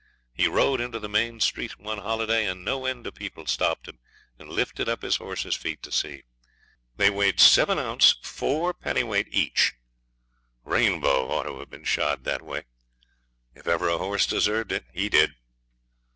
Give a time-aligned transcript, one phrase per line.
[0.33, 3.99] He rode into the main street one holiday, and no end of people stopped him
[4.39, 6.23] and lifted up his horse's feet to see.
[6.95, 8.15] They weighed 7 oz.
[8.23, 9.27] 4 dwt.
[9.29, 9.73] each.
[10.63, 12.63] Rainbow ought to have been shod that way.
[13.53, 15.35] If ever a horse deserved it he did.